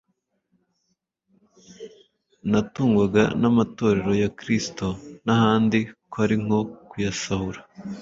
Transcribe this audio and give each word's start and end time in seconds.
Natungwaga 2.49 3.23
n’amatorero 3.41 4.11
ya 4.21 4.29
Kristo 4.39 4.85
y’ahandi- 5.25 5.87
kwari 6.11 6.35
nko 6.43 6.59
kuyasahura 6.89 7.59